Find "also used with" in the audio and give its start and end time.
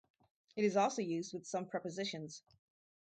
0.77-1.45